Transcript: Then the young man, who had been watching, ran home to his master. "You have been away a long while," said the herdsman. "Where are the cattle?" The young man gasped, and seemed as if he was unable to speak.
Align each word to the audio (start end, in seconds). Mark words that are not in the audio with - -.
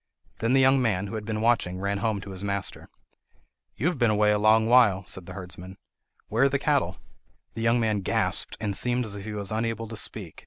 Then 0.39 0.53
the 0.53 0.59
young 0.59 0.81
man, 0.81 1.05
who 1.05 1.13
had 1.13 1.25
been 1.25 1.41
watching, 1.41 1.79
ran 1.79 1.99
home 1.99 2.21
to 2.21 2.31
his 2.31 2.43
master. 2.43 2.89
"You 3.77 3.85
have 3.85 3.99
been 3.99 4.09
away 4.09 4.31
a 4.31 4.39
long 4.39 4.65
while," 4.67 5.05
said 5.05 5.27
the 5.27 5.33
herdsman. 5.33 5.77
"Where 6.27 6.45
are 6.45 6.49
the 6.49 6.57
cattle?" 6.57 6.97
The 7.53 7.61
young 7.61 7.79
man 7.79 7.99
gasped, 7.99 8.57
and 8.59 8.75
seemed 8.75 9.05
as 9.05 9.15
if 9.15 9.25
he 9.25 9.33
was 9.33 9.51
unable 9.51 9.87
to 9.89 9.95
speak. 9.95 10.39